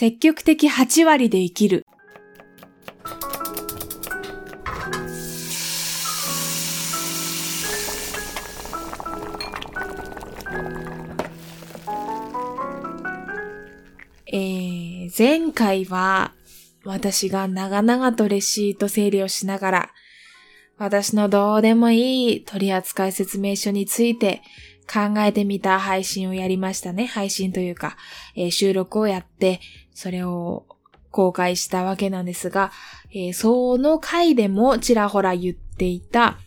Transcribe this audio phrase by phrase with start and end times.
[0.00, 1.86] 積極的8割で生きる。
[14.26, 16.32] えー、前回は
[16.86, 19.90] 私が長々とレシート整理をしながら
[20.78, 24.40] 私のどうでもいい取扱説明書について
[24.90, 27.06] 考えてみた配信をやりましたね。
[27.06, 27.96] 配信というか、
[28.34, 29.60] えー、収録をやって、
[29.94, 30.66] それを
[31.10, 32.72] 公開したわけなんですが、
[33.10, 36.38] えー、その回でもちらほら言っていた、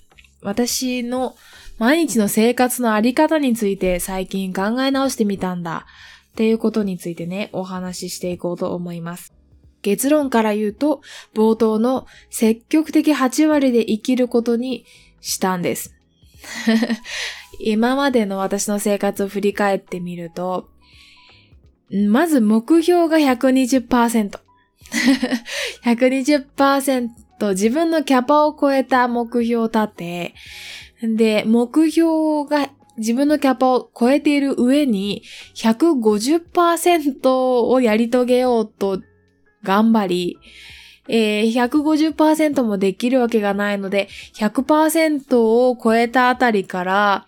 [0.41, 1.35] 私の
[1.79, 5.85] 毎日の生活のあり方について最近考え直してみたんだ。
[6.33, 9.33] っていうことについてね、お話ししていこうと思います。
[9.83, 11.01] 結論から言うと、
[11.35, 14.85] 冒頭の積極的8割で生きることに
[15.21, 15.93] したんです。
[17.59, 20.69] 今までの私の生活を振り返ってみると、
[21.93, 24.39] まず目標が120%。
[25.83, 27.09] 120%
[27.49, 30.33] 自分のキャパを超えた目標を立て、
[31.01, 35.23] で、目標が自分のキャパを超えている上に
[35.55, 37.29] 150%
[37.67, 39.01] をやり遂げようと
[39.63, 40.37] 頑張り、
[41.09, 47.25] えー、150%もできるわけがないので、100%を超えたあたりから、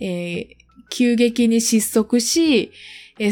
[0.00, 0.46] えー、
[0.90, 2.70] 急激に失速し、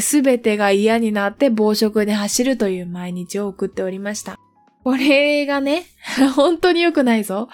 [0.01, 4.39] す、べ、てが嫌になって暴食に走るという毎日を送っておりました。
[4.83, 5.85] これがね、
[6.35, 7.49] 本当に良くないぞ、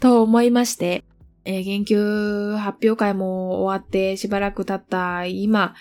[0.00, 1.04] と思いまして、
[1.44, 5.74] えー、研究発表会も終わってしばらく経った今、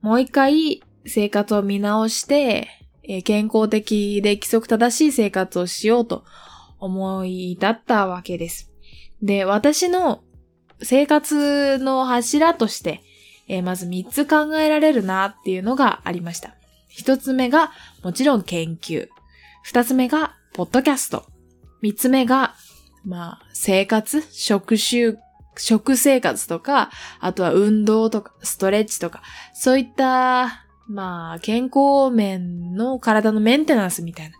[0.00, 2.68] もう一回生活を見直して、
[3.02, 6.24] え健康的で規則正しい生活をしようと
[6.78, 8.70] 思い立ったわけです。
[9.22, 10.22] で、私の
[10.82, 13.00] 生活の柱として、
[13.48, 16.54] えー、まず3つ考えられるなっていうのがありました。
[16.98, 19.08] 1つ目がもちろん研究。
[19.70, 21.24] 2つ目がポッドキャスト。
[21.82, 22.54] 3つ目が、
[23.04, 24.22] まあ、生活？
[24.30, 25.16] 食習、
[25.56, 26.90] 食生活とか、
[27.20, 29.22] あとは運動とか、ストレッチとか、
[29.54, 34.36] そういったまあ、健康面の体のメンテナンスみたいな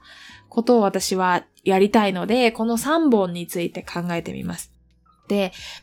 [0.48, 4.72] ことを私はやりたいので、この3本について考えてみます。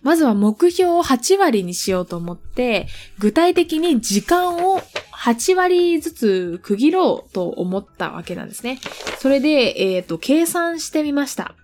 [0.01, 2.87] まずは目標を8割にしようと思って、
[3.19, 8.79] 具体的に時間を8割ずつ区切ろうと思ったわけなんですね。
[9.19, 11.55] それで、えっ、ー、と、計算してみました。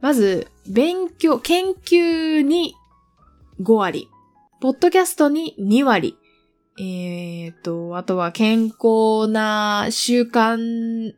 [0.00, 2.74] まず、勉強、研究に
[3.60, 4.08] 5割、
[4.60, 6.16] ポッドキャストに2割、
[6.78, 11.12] えっ、ー、と、あとは健康な習慣、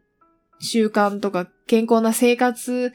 [0.61, 2.93] 習慣とか健康な生活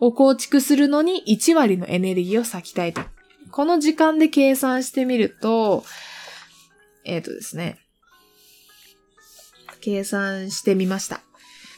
[0.00, 3.02] を構築するのに1割のエネルギーを割きたいと。
[3.50, 5.84] この時間で計算してみると、
[7.04, 7.78] えっ、ー、とですね。
[9.80, 11.20] 計算してみました。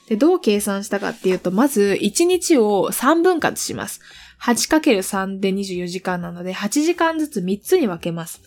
[0.09, 4.01] で、どう計算したかっていうと、まず1日を3分割します。
[4.43, 8.43] 8×3 で24時間なので、8時間ずつ3つに分けます。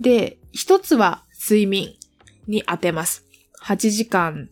[0.00, 1.94] で、一つは睡眠
[2.48, 3.24] に当てます。
[3.62, 4.48] 8時間、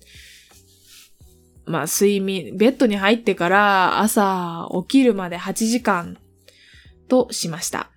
[1.66, 6.18] まあ睡眠、ベッドに入ってから朝起きるまで8時間
[7.08, 7.90] としました。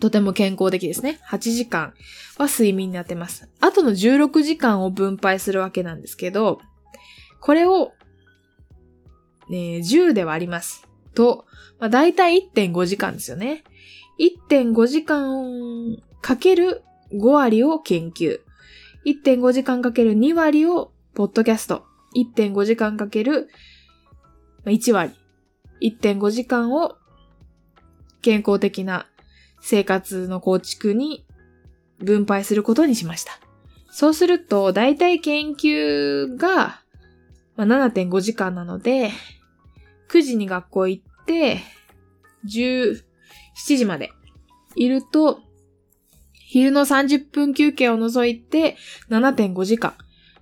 [0.00, 1.20] とても健康的ですね。
[1.28, 1.92] 8時間
[2.38, 3.48] は睡眠に当てます。
[3.60, 6.60] あとの16時間を分配するわけなんですけど、
[7.40, 7.92] これを、
[9.48, 10.88] ね、10で割ります。
[11.14, 11.44] と、
[11.78, 13.64] まあ、大体1.5時間ですよね。
[14.18, 16.82] 1.5時間かける
[17.12, 18.40] 5割を研究。
[19.06, 21.89] 1.5時間かける2割をポッドキャスト。
[22.16, 23.48] 1.5時間かける
[24.64, 25.14] 1割。
[25.80, 26.96] 1.5時間を
[28.22, 29.06] 健康的な
[29.60, 31.24] 生活の構築に
[31.98, 33.38] 分配することにしました。
[33.90, 36.82] そうすると、だいたい研究が
[37.56, 39.10] 7.5時間なので、
[40.10, 41.60] 9時に学校行って、
[42.46, 43.02] 17
[43.54, 44.12] 時まで
[44.76, 45.40] いると、
[46.34, 48.76] 昼の30分休憩を除いて
[49.08, 49.94] 7.5時間。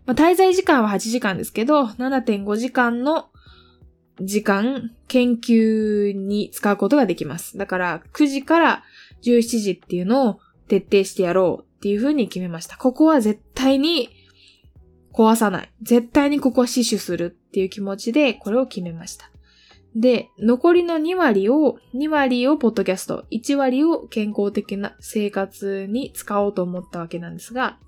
[0.09, 3.28] まあ、滞在時間は8時間ですけど、7.5時間の
[4.19, 7.59] 時間、研究に使うことができます。
[7.59, 8.84] だから、9時から
[9.22, 12.78] 17時っていうのを徹底してやろうっていうふうに決めました。
[12.78, 14.09] ここは絶対に
[15.13, 15.71] 壊さない。
[15.83, 19.31] 絶対にここは死守するっていう気持ちで、これを決めました。
[19.95, 27.78] で、残りの2割を、2割をポッドキャスト、1割を健康的な生活に使おうと思ったわけなんですが、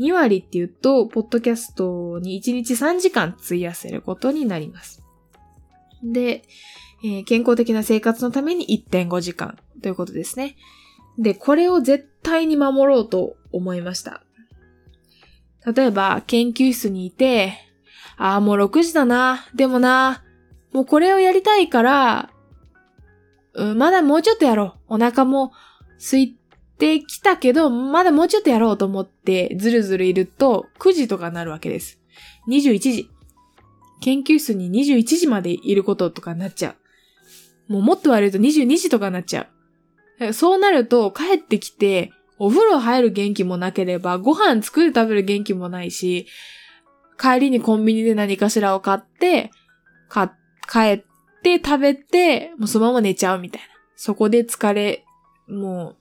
[0.00, 5.02] 2割って言うと、ポッドキャストに1日3時間費やせることになります。
[6.02, 6.42] で、
[7.04, 10.56] えー、健康的な生活のために1.5時間ということですね。
[11.18, 14.22] で、これを絶対に守ろうと思いました。
[15.74, 17.52] 例えば、研究室にいて、
[18.16, 19.46] ああ、もう6時だな。
[19.54, 20.24] でもな、
[20.72, 22.30] もうこれをやりたいから、
[23.52, 24.94] うん、まだもうちょっとやろう。
[24.94, 25.52] お腹も
[25.98, 26.39] 空い
[26.80, 32.00] てきたけど、まだもうちょっとやろうと思ってずるずるいると9時とかなるわけです。
[32.48, 33.10] 21時。
[34.00, 36.74] 研究室に21時までいることとかになっちゃ
[37.68, 37.72] う。
[37.72, 39.46] もうもっと悪いと22時とかになっちゃ
[40.20, 40.32] う。
[40.32, 46.26] そうなると帰ってきて、お風呂入る元気もなければ、ご飯作る食べる元気もないし、
[47.20, 49.50] 帰りにコンビニで何かしらを買って、
[50.08, 50.34] か、
[50.70, 51.04] 帰っ
[51.42, 53.66] て食べて、もうそのまま寝ちゃうみたいな。
[53.96, 55.04] そこで疲れ、
[55.46, 55.96] もう、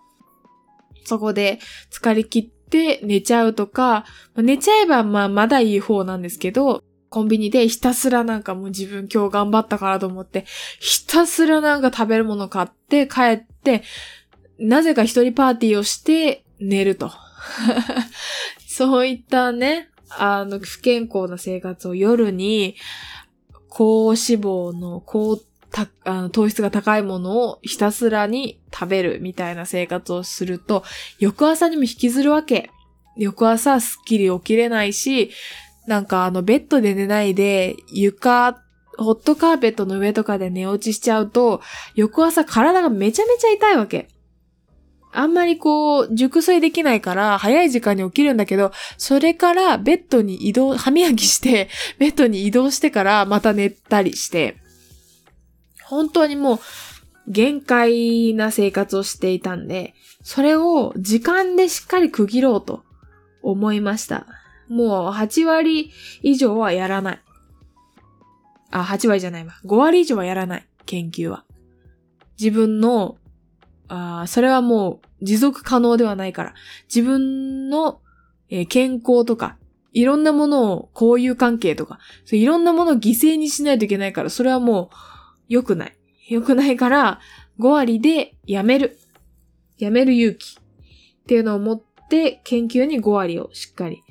[1.06, 1.60] そこで
[1.92, 4.06] 疲れ切って寝ちゃうとか、
[4.36, 10.46] 寝ちゃえばまあまだいい方なんですけど、コンビニでひたすらなんかもう自分今日頑張ったからと思って、
[10.80, 13.84] ひたすらなんか食べるもの買って帰って、
[14.60, 17.12] なぜか一人パーティーをして寝ると。
[18.68, 22.76] そういったね、あの、不健康な生活を夜に、
[23.70, 25.40] 高脂肪の高
[25.72, 30.84] たあの糖質が高いものをひたすらに食べるみたいな生活をすると、
[31.20, 32.72] 翌朝にも引きずるわけ。
[33.18, 35.32] 翌朝すっきり起きれないし、
[35.88, 38.62] なんかあのベッドで寝ないで床、
[38.98, 41.62] ホットカーペットの上とかで寝落ちしちゃうと、
[41.96, 44.08] 翌朝体がめちゃめちゃ痛いわけ。
[45.12, 51.68] あんまりこう、熟睡できないから、早い時間に起きるんだけど、それからベッドに移動、歯磨きして、
[51.98, 54.59] ベッドに移動してからまた寝たりして、
[55.90, 56.60] 本当にもう、
[57.28, 59.94] 限界な生活をしていたんで、
[60.24, 62.84] それを時間でしっかり区切ろうと
[63.42, 64.26] 思いました。
[64.68, 65.92] もう8割
[66.22, 67.22] 以上はやらない。
[68.72, 69.54] あ、8割じゃないわ。
[69.66, 70.68] 5割以上はやらない。
[70.86, 71.46] 研究は。
[72.40, 73.18] 自分の
[73.90, 76.54] あそれはもう持続可能ではないから。
[76.94, 78.00] 自分の、
[78.50, 79.58] えー、健康とか、
[79.92, 84.96] いろんなものを、交友関係とか、そいろんなものを犠牲にしないといけないから、それはもう
[85.50, 85.98] 良くない。
[86.30, 87.20] 良くないから、
[87.60, 88.98] 5割でやめる。
[89.78, 90.58] やめる勇気。
[90.58, 94.04] っていうのを持って、研究に5割をしっかり。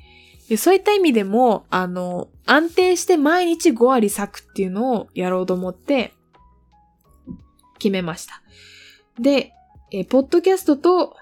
[0.57, 6.13] そういった意味でも、あの、安定して毎日5割咲くっていうのをやろうと思って、
[7.77, 8.41] 決めました。
[9.19, 9.53] で、
[10.09, 11.15] ポッドキャストと、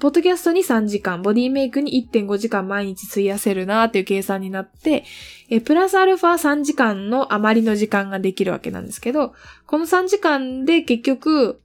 [0.00, 5.04] ポッドキャストに3時間、ボディメイクに1.5時間毎日費やせるなーっていう計算になって、
[5.50, 9.34] え、プラスアルファ3時間の余りの時間ができるわけなんですけど、
[9.66, 11.60] この3時間で結局、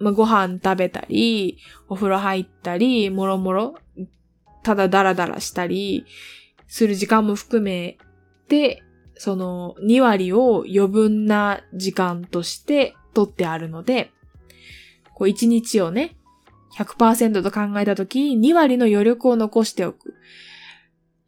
[0.00, 1.58] まあ、ご飯食べたり、
[1.88, 3.74] お風呂入ったり、もろもろ、
[4.64, 6.04] ただダラダラしたり、
[6.66, 7.98] する時間も含め
[8.48, 8.82] て、
[9.14, 14.10] その2割を余分な時間として取ってあるので、
[15.14, 16.16] こう1日をね、
[16.76, 20.14] 100%と考えたとき、2割の余力を残しておく。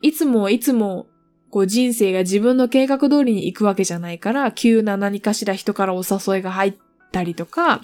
[0.01, 1.07] いつもいつも、
[1.51, 6.75] こう人生が自分の計画通りに行くわけじゃないから、急な何かしら人からお誘いが入っ
[7.13, 7.83] たりとか、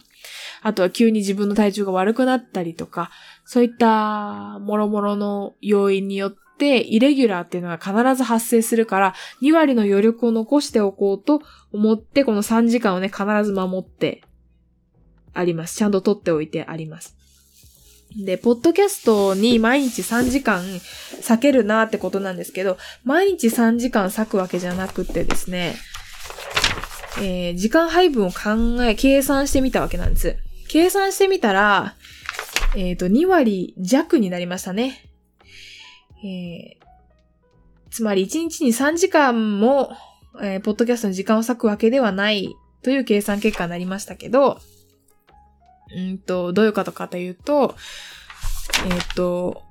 [0.63, 3.11] あとは急に自分の体調が悪くなったりとか、
[3.45, 11.43] そういった諸々の要因によって、イレギュラーっていうのは必ず発生するから、2割の余力を残しておこうと
[11.73, 14.23] 思って、この3時間をね、必ず守って
[15.33, 15.77] あります。
[15.77, 17.20] ちゃんと取っておいてあります。
[18.17, 25.77] で、ポッドキャストに毎日3時間避けるなってことなんですけど、毎日3時間割くわけじゃなくてですね、
[27.19, 30.37] えー、時間配分を考え、計算してみたわけなんです。
[30.69, 31.95] 計算してみたら、
[32.77, 35.11] えっ、ー、と、2割弱になりましたね。
[36.25, 39.91] えー、つまり1日に3時間も、
[40.41, 44.61] えー、ポッドキャストの時間を割くわけではないという計算結果になりましたけど、
[45.97, 47.75] うんと、どういうことかというと、
[48.87, 49.63] えっ、ー、と、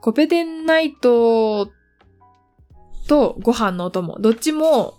[0.00, 1.70] コペテンナイト
[3.08, 4.94] とご飯のお供、どっちも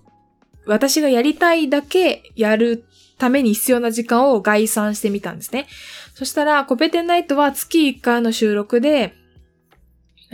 [0.65, 2.85] 私がやりたいだけやる
[3.17, 5.67] ために必要な時間を概算してみたんですね。
[6.13, 9.13] そしたら、コペテンナイトは月1回の収録で、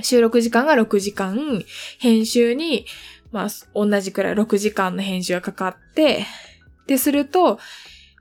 [0.01, 1.63] 収録時間が6時間、
[1.99, 2.85] 編集に、
[3.31, 6.25] まあ、同じくらい6時間の編集がかかって、
[6.87, 7.59] で、すると、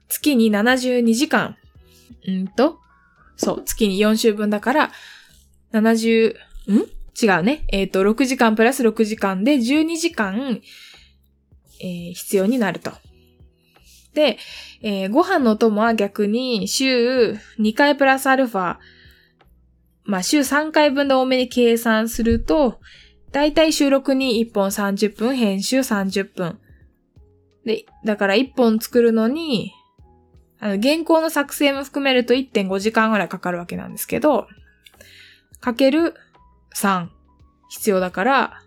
[0.08, 1.56] 月に72時間
[2.26, 2.78] うんと、
[3.36, 4.92] そう、月に4週分だから、
[5.72, 6.34] 70、
[6.68, 7.02] ん？
[7.20, 7.64] 違うね。
[7.68, 10.60] えっ、ー、と、6時間プラス6時間で12時間、
[11.80, 12.92] えー、必要になると。
[14.14, 14.38] で、
[14.82, 18.76] えー、ご飯のお供は逆に週2回プラスアルファ、
[20.04, 22.80] まあ週3回分で多めに計算すると、
[23.30, 26.58] だいたい収録に1本30分、編集30分。
[27.64, 29.72] で、だから1本作るのに、
[30.62, 34.46] あの、原稿の作成も含めると1.5時間ぐらいかかるわけなんですけど、
[35.60, 36.14] かける
[36.76, 37.08] 3
[37.68, 38.62] 必要だから、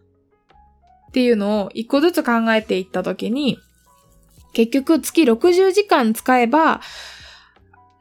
[1.07, 3.59] っていうのを一個ずつ考えていったときに、
[4.51, 6.81] 結局月60時間使えば、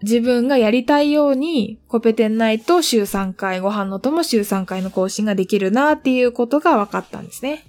[0.03, 7.63] 自分がやりたいようにコペテンナイト週3回、ご飯のとも週3回の更新ができるなっていうことが分かったんですね。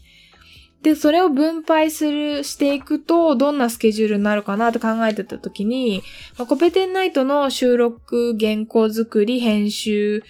[0.85, 6.03] で、それを分配する、していくと、どんなスケジュールになるかなと考えてたときに、
[6.37, 10.21] まあコペテンナイトの収録、原稿作り、編集、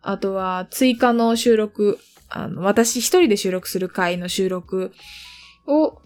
[0.00, 4.92] あとは追加の収録、あの、私一人で収録する回の収録
[5.66, 6.00] を、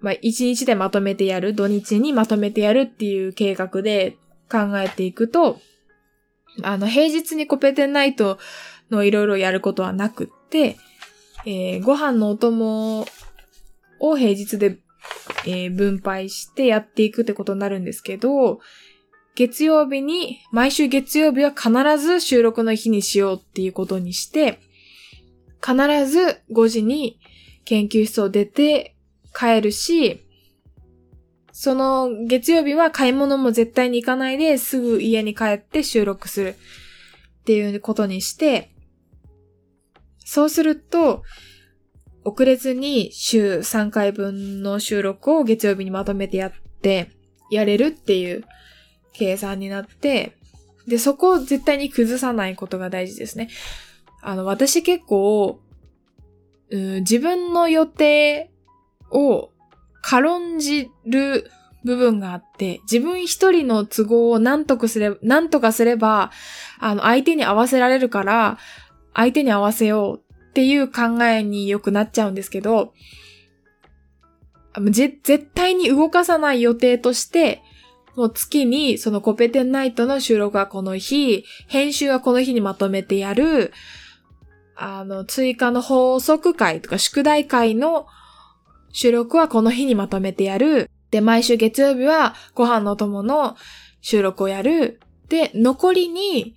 [0.00, 4.16] まあ、一日でまとめてやる、土日にまとめてやるっていう計画で
[4.48, 5.58] 考えていくと、
[6.62, 8.38] あの、平日にコペテンナイト
[8.92, 10.76] のいろいろやることはなくって、
[11.46, 13.06] えーご飯のお供
[14.00, 14.78] を平日で、
[15.46, 18.60] えー分配してやっていくってことになるんですけど、
[19.34, 24.60] 月曜日に、毎週月曜日は必ず収録の日にしようっていうことにして、
[25.60, 25.74] 必
[26.06, 27.18] ず5時に
[27.64, 28.94] 研究室を出て
[29.34, 30.24] 帰るし、
[31.50, 38.73] その月曜日は買い物も絶対に行かないですぐ家に帰って収録するっていうことにして、
[40.24, 41.22] そうすると、
[42.24, 47.10] 遅れずに週3回分の収録を月曜日にまとめてやって、
[47.50, 48.44] やれるっていう
[49.12, 50.36] 計算になって、
[50.86, 53.48] で、そこを絶対に崩さないことが大事ですね。
[54.22, 55.60] あの、私結構、
[56.70, 58.50] うん自分の予定
[59.10, 59.50] を
[60.02, 61.50] 軽んじる
[61.84, 66.30] 部分があって、自分一人の都合を何とかすれば、何とかすれば、
[66.80, 68.58] あの、相手に合わせられるから、
[69.14, 72.92] 相手に合わせようっていう考えによくなっちゃうんですけど、
[74.90, 77.62] ぜ絶対に動かさない予定として、
[78.16, 83.72] もう月にそのコペテンナイトの収録はこの日、編集はこの日にまとめてやる、
[84.76, 88.06] あの、追加の法則会とか宿題会の
[88.92, 90.90] 収録はこの日にまとめてやる。
[91.10, 93.56] で、毎週月曜日はご飯のお供の
[94.00, 95.00] 収録をやる。
[95.28, 96.56] で、残りに、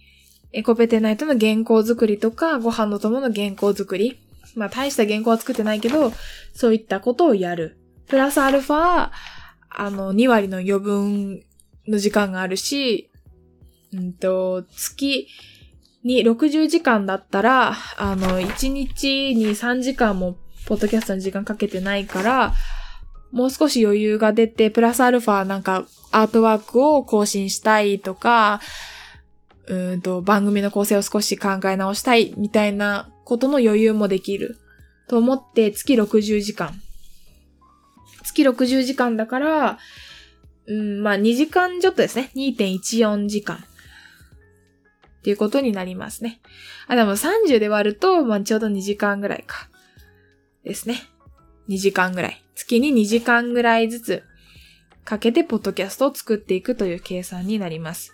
[0.54, 4.20] えコペテナイトの原稿作りとか、ご飯の友の原稿作り。
[4.56, 6.12] まあ、大した原稿は作ってないけど、
[6.54, 7.78] そういったことをやる。
[8.08, 9.12] プラスアルファ、
[9.70, 11.44] あの、2割の余分
[11.88, 13.12] の時間があるし、
[13.94, 15.28] うんと、月
[16.04, 22.54] に60時間だったら、あの、1日に3時間も、ポッドキャストの時間かけてないから、
[23.32, 28.62] もう少し余裕が出て、プラスアルファなんかアートワークを更新したいとか、
[29.68, 34.58] うんと、番組の構成を少し考え直したいみたいなことの余裕もできる。
[35.08, 36.74] と思って月60時間。
[38.24, 39.80] 月60時間だから、
[40.68, 42.32] うん、まあ2時間ちょっとですね。
[42.36, 43.58] 2.14時間。
[43.58, 43.60] っ
[45.24, 46.40] ていうことになりますね。
[46.88, 49.70] あ、でも30で割ると、まあちょうど2時間ぐらいか。
[50.64, 51.02] ですね。
[51.70, 52.44] 2時間ぐらい。
[52.56, 54.24] 月に2時間ぐらいずつ
[55.04, 58.14] かけてポッドキャストを作っていくという計算になります。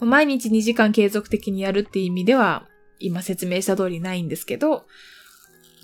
[0.00, 2.66] 毎日2時間継続的にやるっていう意味では、
[2.98, 4.86] 今説明した通りないんですけど、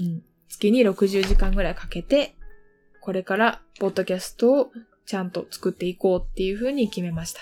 [0.00, 2.34] うん、月に60時間ぐらいかけて、
[3.00, 4.72] これからポッドキャストを
[5.06, 7.40] ちゃんと作っていこうっていうふうに決めました。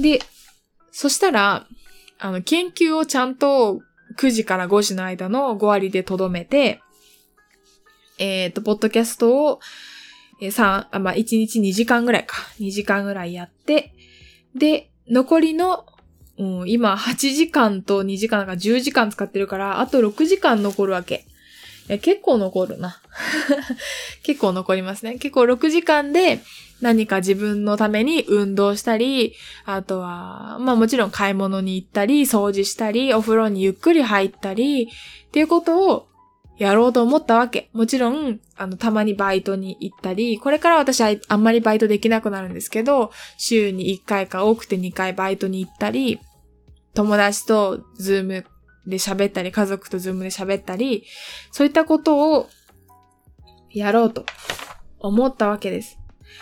[0.00, 0.20] で、
[0.92, 1.66] そしたら、
[2.18, 3.80] あの、研究をちゃんと
[4.18, 6.80] 9時から5時の間の5割でとどめて、
[8.18, 9.60] えっ、と、ポッドキャストを、
[10.40, 12.36] 3、まあ、1日2時間ぐらいか。
[12.58, 13.94] 2時間ぐらいやって、
[14.54, 15.86] で、残りの、
[16.38, 21.26] うん、今8時間と2時間だか10時間使ってるから、あと6時間残るわけ。
[21.88, 23.00] いや結構残るな。
[24.22, 25.14] 結構残りますね。
[25.14, 26.40] 結構6時間で
[26.80, 36.09] 何か自分のために運動したり、あとは、まあもちろん買い物に行ったり、掃除したり、お風呂にゆっくり入ったり、っていうことを
[36.60, 37.70] やろうと思ったわけ。
[37.72, 46.20] もちろん、あの、たまにバイトに行ったり、これから私はあんまりバイトできなくなるんですけど、週に1回か多くて2回バイトに行ったり、
[46.92, 48.46] 友達とズーム
[48.86, 51.04] で喋ったり、家族とズームで喋ったり、
[51.50, 52.50] そういったことを
[53.70, 54.26] やろうと
[54.98, 55.98] 思ったわけです。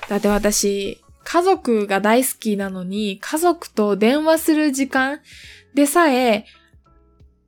[0.09, 5.21] だって私、家族が大好きなのに、家族と電話する時間
[5.75, 6.45] でさえ、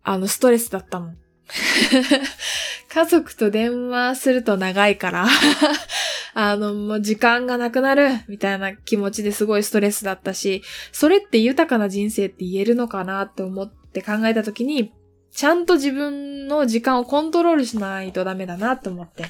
[0.05, 1.17] あの、ストレスだったもん。
[2.89, 5.27] 家族と電話すると長いから、
[6.35, 14.93] あの、もう時間がなくなる、みたいな気持ちですごいストレスだったし、それって豊かな人生って言えるのかなって思って考えたときに、
[15.33, 19.27] ちゃんと自分の時間をコントロールしないとダメだなと思って。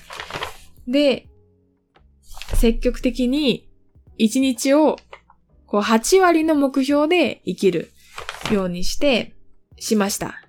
[0.89, 1.29] で、
[2.55, 3.69] 積極的に
[4.17, 4.99] 一日を
[5.67, 7.93] こう8割の目標で生きる
[8.51, 9.35] ようにして、
[9.79, 10.40] しました。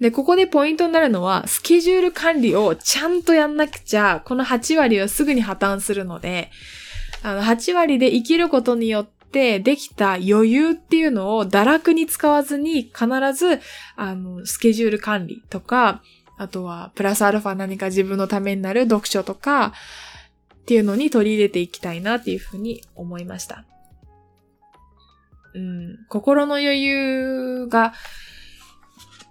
[0.00, 6.50] で、ここでポイントになるのは、スケジュール管理をちゃんとやんなくちゃ、この8割はすぐに破綻するので、
[7.22, 13.60] あの、8割で生きることによってできた余裕っていうのを堕落に使わずに必ず、
[13.94, 16.02] あの、スケジュール管理とか、
[16.38, 19.74] あとは、プラスアルファ何か自分のためになる読書とか、
[20.62, 23.66] っていうのに取り入れていきたいなっていうふうに思いました。
[25.52, 27.92] うん、心の余裕が、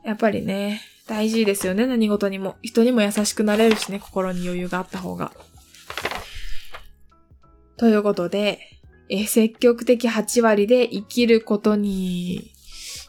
[0.09, 2.55] やっぱりね、大事ですよね、何事にも。
[2.63, 5.31] 人にも優しくなれるしね、心に余裕があった方が。
[7.77, 8.57] ということで、
[9.07, 12.51] え積極的8割で生きることに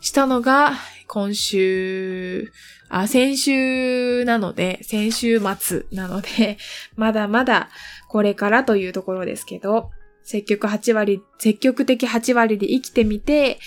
[0.03, 0.75] したのが、
[1.07, 2.53] 今週、
[2.91, 6.59] あ、先週なので、先週末なので、
[6.97, 7.71] まだまだ
[8.09, 9.89] これからというところですけど、
[10.23, 13.59] 積極8割、積極的8割で生きてみて、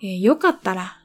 [0.00, 1.02] えー、よかったら、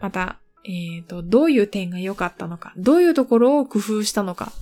[0.00, 4.52] また、えっ、ー、と、どういう点が良かったのか、どういうところを工夫したのか、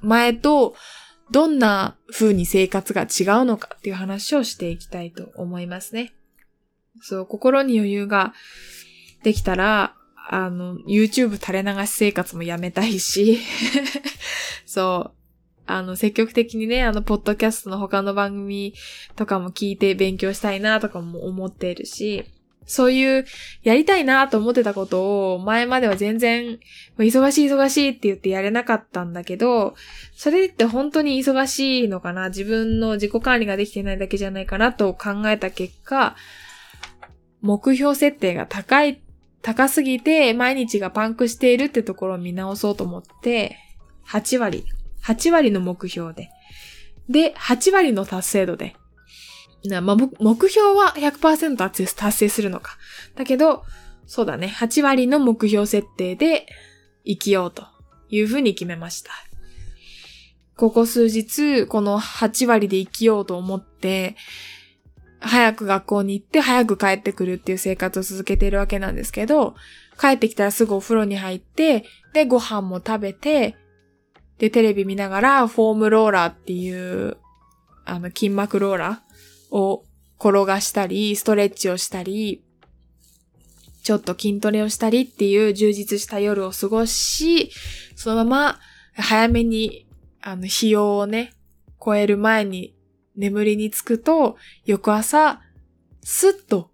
[0.00, 0.74] 前と
[1.30, 6.14] どんな風に生活が違うのかっていう話をしていきたいと思いますね。
[7.00, 8.34] そう、心に余裕が
[9.22, 9.94] できたら、
[10.28, 13.38] あの、YouTube 垂れ流し生活もやめたいし、
[14.66, 15.22] そう、
[15.66, 18.74] あの、積極的にね、あの、ポッドキャストの他の番組
[19.16, 22.24] とかも聞いて勉強したいなとかも思っているし、
[22.64, 23.24] そういう、
[23.62, 26.58] やりたいなと思ってたことを、前までは全然、
[26.98, 29.74] 忙しい忙しいって言ってやれなかったんだけど、
[30.14, 32.28] それって本当に忙しいのかな？
[32.28, 36.16] 自分の自己管理ができてないだけじゃないかなと考えた結果、
[37.40, 39.02] 目標設定が高い、
[39.42, 43.56] 高すぎて毎日がパンクしているってところを見直そうと思って、
[44.08, 44.64] 8割、
[45.04, 46.30] 8割の目標で、
[47.08, 48.76] で、8割の達成度で、
[49.70, 52.76] まあ、目標は100%達成するのか。
[53.14, 53.64] だけど、
[54.06, 54.46] そうだね。
[54.46, 56.46] 8割の目標設定で
[57.04, 57.64] 生きようと
[58.08, 59.12] いうふうに決めました。
[60.56, 64.16] ここ数日、この8割で生きようと思って、
[65.20, 69.54] 早く学校に行って早く帰ってくるっていう生活を続けているわけなんですけど、
[70.00, 73.56] 帰ってきたらすぐお風呂に入って、で、ご飯も食べて、
[74.38, 77.16] で、テレビ見ながら、フォームローラーっていう、
[77.84, 79.11] あの、筋膜ローラー
[79.52, 79.84] を
[80.18, 82.42] 転がしたり、ストレッチをしたり、
[83.82, 87.50] ちょっと筋トレをしたりっていう充実した夜を過ごし、
[87.94, 88.58] そのまま
[88.94, 89.86] 早めに、
[90.20, 91.32] あの、日をね、
[91.84, 92.74] 超える前に
[93.16, 95.40] 眠りにつくと、翌朝、
[96.02, 96.70] スッと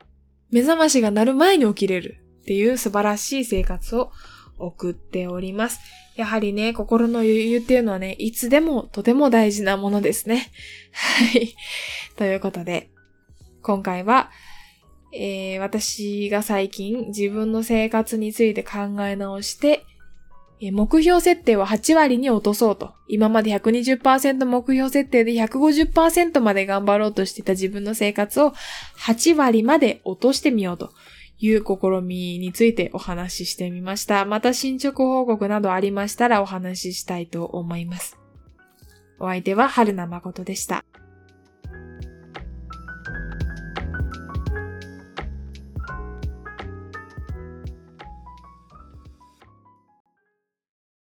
[0.51, 4.13] 目覚ましが鳴る前に起きれるっていう素晴らしい生活を
[4.59, 5.81] 送っております。
[6.19, 10.51] やはりね、心の余裕っていうのはね、いつでもとても大事なものですね。
[10.91, 11.55] はい。
[12.17, 12.91] ということで、
[13.63, 14.33] 今回は、
[15.15, 19.85] えー、私が最近自分の生活について考え直して、
[20.73, 22.95] 目標設定を8割に落とそうと。
[23.07, 28.55] 今まで120%目標設定で150%まで頑張ろうとしていた自分の生活を
[28.99, 30.91] 8割まで落としてみようと
[31.39, 34.25] いう試みについてお話ししてみました。
[34.25, 38.19] また進捗報告などありましたらお話ししたいと思います。
[39.21, 40.85] お相手は春名誠でした。